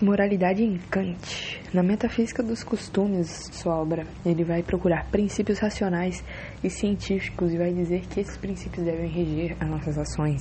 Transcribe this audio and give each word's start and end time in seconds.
Moralidade 0.00 0.62
em 0.62 0.78
Kant. 0.90 1.60
Na 1.74 1.82
metafísica 1.82 2.40
dos 2.40 2.62
costumes, 2.62 3.48
sua 3.50 3.74
obra, 3.74 4.06
ele 4.24 4.44
vai 4.44 4.62
procurar 4.62 5.10
princípios 5.10 5.58
racionais 5.58 6.22
e 6.62 6.70
científicos 6.70 7.52
e 7.52 7.58
vai 7.58 7.72
dizer 7.72 8.02
que 8.02 8.20
esses 8.20 8.36
princípios 8.36 8.84
devem 8.84 9.10
reger 9.10 9.56
as 9.58 9.68
nossas 9.68 9.98
ações. 9.98 10.40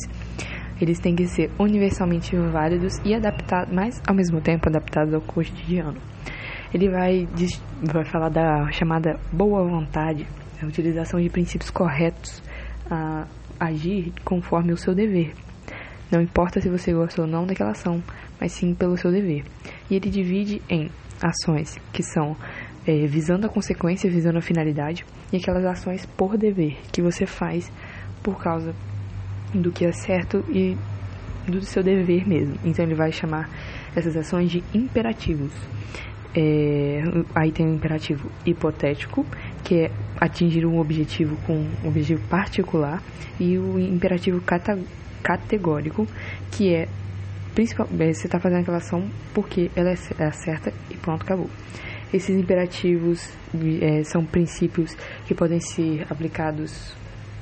Eles 0.79 0.99
têm 0.99 1.15
que 1.15 1.25
ser 1.25 1.49
universalmente 1.57 2.35
válidos 2.35 2.99
e 3.03 3.15
adaptados, 3.15 3.73
mas 3.73 3.99
ao 4.07 4.13
mesmo 4.13 4.39
tempo 4.41 4.69
adaptados 4.69 5.11
ao 5.11 5.21
cotidiano. 5.21 5.99
Ele 6.71 6.89
vai, 6.91 7.27
vai 7.81 8.05
falar 8.05 8.29
da 8.29 8.71
chamada 8.71 9.19
boa 9.33 9.63
vontade, 9.63 10.27
a 10.61 10.67
utilização 10.67 11.19
de 11.19 11.31
princípios 11.31 11.71
corretos, 11.71 12.43
a 12.91 13.25
agir 13.59 14.13
conforme 14.23 14.71
o 14.71 14.77
seu 14.77 14.93
dever. 14.93 15.33
Não 16.11 16.21
importa 16.21 16.61
se 16.61 16.69
você 16.69 16.93
gosta 16.93 17.21
ou 17.21 17.27
não 17.27 17.45
daquela 17.45 17.71
ação, 17.71 18.01
mas 18.39 18.53
sim 18.53 18.73
pelo 18.73 18.97
seu 18.97 19.11
dever. 19.11 19.43
E 19.89 19.95
ele 19.95 20.09
divide 20.09 20.61
em 20.69 20.89
ações 21.21 21.77
que 21.91 22.01
são 22.01 22.35
é, 22.85 23.05
visando 23.05 23.45
a 23.45 23.49
consequência, 23.49 24.09
visando 24.09 24.37
a 24.37 24.41
finalidade, 24.41 25.05
e 25.31 25.37
aquelas 25.37 25.65
ações 25.65 26.05
por 26.05 26.37
dever, 26.37 26.77
que 26.91 27.01
você 27.01 27.25
faz 27.25 27.69
por 28.23 28.41
causa 28.41 28.73
do 29.53 29.71
que 29.71 29.85
é 29.85 29.91
certo 29.91 30.43
e 30.49 30.77
do 31.47 31.61
seu 31.61 31.83
dever 31.83 32.27
mesmo. 32.27 32.55
Então 32.63 32.85
ele 32.85 32.95
vai 32.95 33.11
chamar 33.11 33.49
essas 33.95 34.15
ações 34.15 34.51
de 34.51 34.63
imperativos. 34.73 35.51
É, 36.35 37.01
aí 37.33 37.51
tem 37.51 37.65
o 37.65 37.73
imperativo 37.73 38.29
hipotético, 38.45 39.25
que 39.63 39.75
é 39.75 39.91
atingir 40.19 40.65
um 40.65 40.79
objetivo 40.79 41.35
com 41.45 41.53
um 41.83 41.87
objetivo 41.87 42.21
particular, 42.27 43.01
e 43.39 43.57
o 43.57 43.79
imperativo 43.79 44.39
categórico, 45.27 46.07
que 46.49 46.73
é 46.73 46.87
principal, 47.53 47.85
é, 47.99 48.13
você 48.13 48.27
está 48.27 48.39
fazendo 48.39 48.61
aquela 48.61 48.77
ação 48.77 49.09
porque 49.33 49.69
ela 49.75 49.89
é, 49.89 49.95
é 50.19 50.31
certa 50.31 50.71
e 50.89 50.95
pronto, 50.95 51.23
acabou. 51.23 51.49
Esses 52.13 52.37
imperativos 52.37 53.29
é, 53.81 54.03
são 54.03 54.23
princípios 54.23 54.95
que 55.25 55.35
podem 55.35 55.59
ser 55.59 56.05
aplicados 56.09 56.95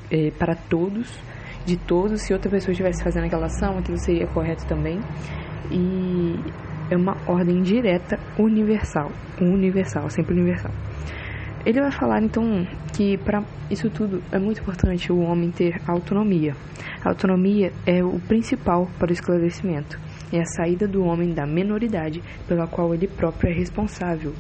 é, 0.10 0.32
para 0.32 0.56
todos, 0.56 1.20
de 1.64 1.78
todos. 1.78 2.24
Se 2.24 2.34
outra 2.34 2.50
pessoa 2.50 2.72
estivesse 2.72 3.04
fazendo 3.04 3.26
aquela 3.26 3.46
ação, 3.46 3.78
aquilo 3.78 4.00
seria 4.00 4.26
correto 4.26 4.66
também. 4.66 5.00
E 5.70 6.40
é 6.90 6.96
uma 6.96 7.16
ordem 7.28 7.62
direta 7.62 8.18
universal, 8.40 9.12
universal, 9.40 10.10
sempre 10.10 10.34
universal. 10.34 10.72
Ele 11.66 11.82
vai 11.82 11.92
falar 11.92 12.22
então 12.22 12.66
que 12.94 13.18
para 13.18 13.44
isso 13.72 13.90
tudo 13.90 14.22
é 14.32 14.38
muito 14.38 14.62
importante 14.62 15.12
o 15.12 15.20
homem 15.20 15.50
ter 15.50 15.82
autonomia. 15.88 16.56
A 17.04 17.10
autonomia 17.10 17.74
é 17.88 18.04
o 18.04 18.20
principal 18.20 18.88
para 19.00 19.10
o 19.10 19.14
esclarecimento. 19.14 20.00
É 20.32 20.42
a 20.42 20.46
saída 20.46 20.88
do 20.88 21.04
homem 21.04 21.34
da 21.34 21.46
menoridade 21.48 22.22
pela 22.48 22.68
qual 22.68 22.94
ele 22.94 23.08
próprio 23.08 23.50
é 23.50 23.54
responsável. 23.54 24.34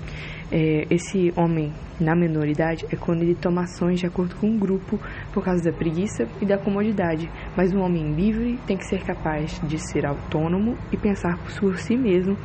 É, 0.51 0.85
esse 0.91 1.33
homem 1.35 1.73
na 1.99 2.15
menoridade 2.15 2.85
é 2.91 2.95
quando 2.95 3.23
ele 3.23 3.33
toma 3.33 3.63
ações 3.63 3.99
de 3.99 4.05
acordo 4.05 4.35
com 4.35 4.45
o 4.45 4.51
um 4.51 4.59
grupo 4.59 4.99
por 5.33 5.43
causa 5.43 5.63
da 5.63 5.75
preguiça 5.75 6.27
e 6.39 6.45
da 6.45 6.59
comodidade. 6.59 7.27
Mas 7.57 7.73
um 7.73 7.81
homem 7.81 8.13
livre 8.13 8.59
tem 8.67 8.77
que 8.77 8.85
ser 8.85 9.01
capaz 9.03 9.59
de 9.63 9.79
ser 9.79 10.05
autônomo 10.05 10.77
e 10.91 10.97
pensar 10.97 11.39
por 11.39 11.79
si 11.79 11.97
mesmo 11.97 12.37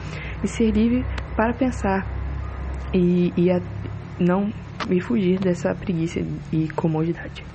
e 0.42 0.48
ser 0.48 0.70
livre 0.70 1.04
para 1.36 1.52
pensar 1.52 2.06
e, 2.94 3.30
e 3.36 3.50
a, 3.50 3.60
não 4.18 4.50
e 4.88 5.00
fugir 5.00 5.38
dessa 5.40 5.74
preguiça 5.74 6.20
e 6.52 6.68
comodidade. 6.70 7.50